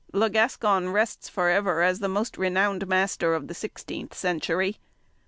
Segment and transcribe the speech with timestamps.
[0.13, 4.79] Le Gascon rests for ever as the most renowned master of the 16th century.